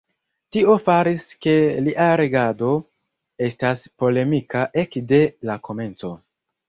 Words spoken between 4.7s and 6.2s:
ekde la komenco.